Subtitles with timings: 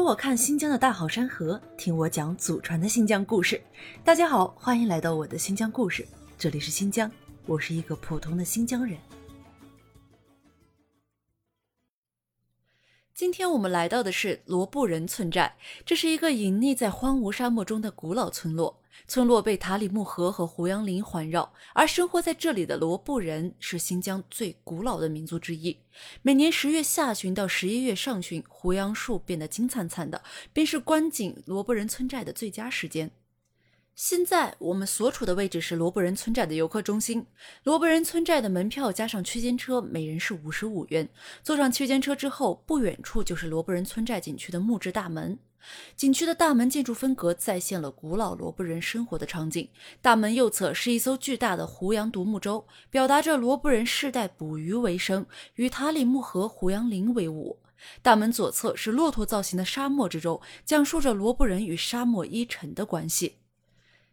[0.00, 3.60] 跟我看新疆的大好山河，听我讲祖传的新疆故事。
[4.02, 7.08] 大家好，欢迎来到我的新疆故事，这里是新疆，
[7.44, 8.96] 我是一个普通的新疆人。
[13.20, 15.52] 今天我们来到的是罗布人村寨，
[15.84, 18.80] 这是一个隐匿在荒芜沙漠中的古老村落。
[19.06, 25.76] 村落被塔里木河和胡杨林环绕，而生活在这里的罗布人是新疆最古老的民族之一。
[26.22, 30.22] 每年十月下旬到十一月上旬，胡杨树变得金灿灿的，
[30.54, 33.10] 便是观景罗布人村寨的最佳时间。
[33.94, 37.26] 现在我们所处的位置是罗布人村寨的游客中心。
[37.64, 41.06] 罗布人村寨的门票加上区间车，每人是五十五元。
[41.42, 45.38] 坐上区间车之后，不远处就是罗布人村寨景区的木质大门。
[45.94, 49.68] 景区的大门建筑风格再现了古老罗布人生活的场景。
[50.00, 57.58] 大门右侧是一艘巨大的胡杨独木舟，表达着罗布人世代捕鱼为生，与塔里木河、胡杨林为伍。
[58.00, 63.39] 大门左侧是骆驼造型的沙漠之舟，讲述着罗布人与沙漠依尘的关系。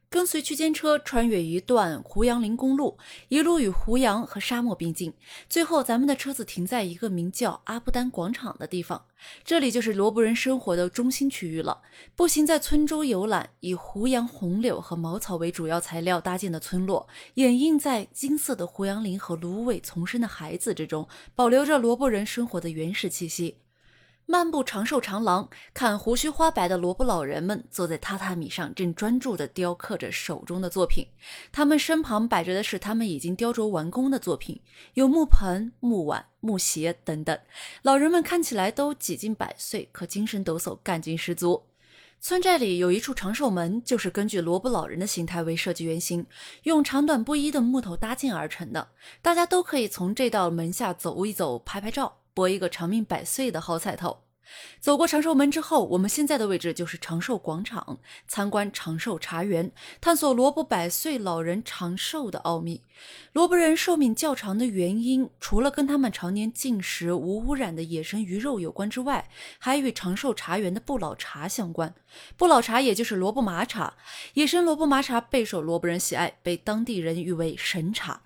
[0.09, 5.13] 跟随区间车穿越一段胡杨林公路，一路与胡杨和沙漠并进。
[5.49, 9.05] 最后，咱们的车子停在一个名叫阿布丹广场的地方，
[9.43, 11.81] 这里就是罗布人生活的中心区域了。
[12.15, 21.05] 步行在村中游览，以胡杨红柳和茅草为主要材料搭建的村落，掩映在金色的胡杨林和芦苇丛生的孩子之中，
[21.35, 23.57] 保留着罗布人生活的原始气息。
[24.29, 31.07] 漫步长寿长廊，看胡须花白的罗布老人们坐在榻榻米上，正专注地雕刻着手中的作品。
[31.49, 34.59] 他们身旁摆着的是他们已经雕琢完工的作品，
[34.95, 37.39] 有木盆、木碗、木鞋等等。
[37.83, 41.63] 老人们看起来都几近百岁，可精神抖擞，干劲十足。
[42.19, 46.25] 村寨里有一处长寿门，就是根据罗布老人的形态为设计原型，
[46.63, 48.89] 用长短不一的木头搭建而成的。
[49.21, 52.17] 大家都可以从这道门下走一走，拍拍照。
[52.37, 54.25] 博一个长命百岁的好彩头。
[54.79, 62.83] 走过长寿门之后，我们现在的位置就是长寿广场，参观长寿茶园，探索罗布百岁老人长寿的奥秘。
[63.33, 69.27] 罗布人寿命较长的原因，除了跟他们常年进食无污染的野生鱼肉有关之外，
[69.57, 71.95] 还与长寿茶园的不老茶相关。
[72.37, 73.95] 不老茶也就是罗布麻茶，
[74.35, 78.21] 野生罗布麻茶备受罗布人喜爱，被当地人誉为神茶。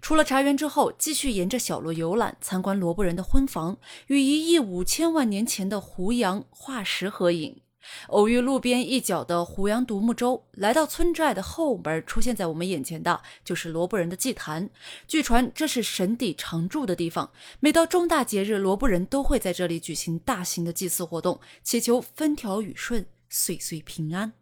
[0.00, 7.60] 出了茶园之后，继续沿着小路游览，参观罗布人的婚房，与一亿五千万年前的胡杨化石合影。
[8.08, 14.68] 偶遇路边一角的胡杨独木舟，来到村寨的后门，出现在我们眼前的就是罗布人的祭坛。
[15.08, 24.39] 据传这是神邸常住的地方，每到重大节日，罗布人都会在这里举行大型的祭祀活动，祈求风调雨顺、岁岁平安。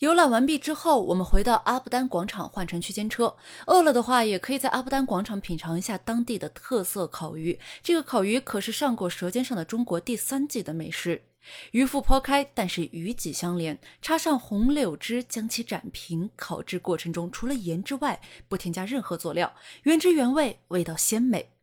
[0.00, 3.34] 游览完毕之后，我们回到阿布丹广场换乘区间车。
[3.66, 7.58] 饿了的话，也可以在阿布丹广场品尝一下当地的特色烤鱼。
[7.82, 11.22] 这个烤鱼可是上过《舌尖上的中国》第三季的美食。
[11.70, 16.28] 鱼腹剖开，但是鱼脊相连，插上红柳枝将其斩平。
[16.36, 19.54] 烤制过程中，除了盐之外，不添加任何佐料，
[19.84, 21.55] 原汁原味，味道鲜美。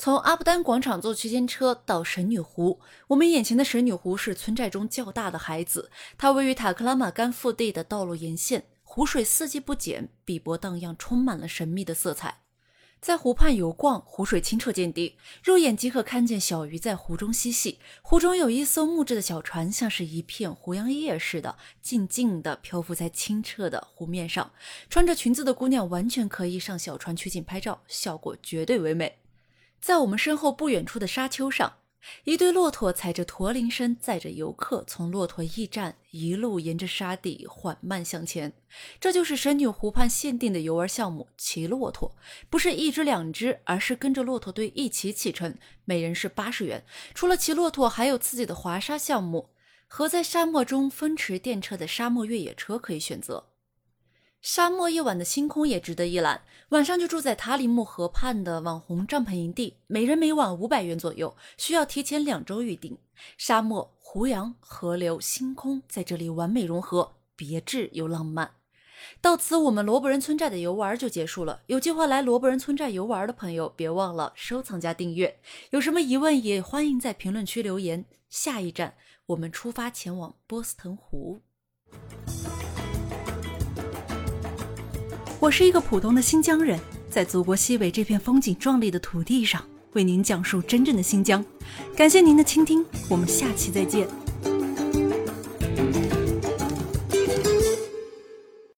[0.00, 12.38] 从阿布丹广场坐区间车到神女湖，我们眼前的神女湖是村寨中较大的海子，它位于塔克拉玛干腹地的道路沿线，湖水四季不减，碧波荡漾，充满了神秘的色彩。
[13.02, 17.78] 在湖畔游逛，湖水清澈见底，肉眼即可看见小鱼在湖中嬉戏。
[18.00, 24.50] 湖中有一艘木质的小船，像是一片胡杨叶似的，静静地漂浮在清澈的湖面上。
[24.88, 29.18] 穿着裙子的姑娘完全可以上小船取景拍照，效果绝对唯美。
[29.80, 31.78] 在我们身后不远处的沙丘上，
[32.24, 38.52] 一对骆驼踩着驼铃声，载着游客从骆驼驿站一路沿着沙地缓慢向前。
[39.00, 42.14] 这就是神女湖畔限定的游玩项目——骑骆驼，
[42.48, 46.84] 不是一只两只，而是跟着骆驼队一起启程，每人是八十元。
[47.14, 49.50] 除了骑骆驼，还有自己的滑沙项目
[49.86, 53.46] 和在沙漠中风驰电掣的沙漠越野车可以选择。
[54.42, 56.42] 沙漠夜晚的星空也值得一览。
[56.70, 62.96] 晚上就住在塔里木河畔的网红帐篷营地，每人每晚五百元左右，需要提前两周预订。
[63.36, 68.52] 沙漠、胡杨、河流、星空在这里完美融合，别致又浪漫。
[69.20, 71.62] 到此，我们罗布人村寨的游玩就结束了。
[71.66, 75.40] 有计划来罗布人村寨游玩的朋友，别忘了收藏加订阅。
[75.70, 78.04] 有什么疑问，也欢迎在评论区留言。
[78.28, 78.94] 下一站，
[79.26, 81.42] 我们出发前往波斯腾湖。
[85.40, 86.78] 我是一个普通的新疆人，
[87.08, 89.64] 在祖国西北这片风景壮丽的土地上，
[89.94, 91.42] 为您讲述真正的新疆。
[91.96, 94.06] 感谢您的倾听，我们下期再见。